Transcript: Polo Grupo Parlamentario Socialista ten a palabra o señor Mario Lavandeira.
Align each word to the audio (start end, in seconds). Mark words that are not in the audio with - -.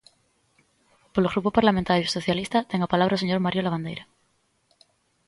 Polo 1.13 1.31
Grupo 1.33 1.49
Parlamentario 1.57 2.13
Socialista 2.17 2.59
ten 2.69 2.79
a 2.81 2.91
palabra 2.93 3.17
o 3.17 3.21
señor 3.21 3.39
Mario 3.45 3.61
Lavandeira. 3.63 4.03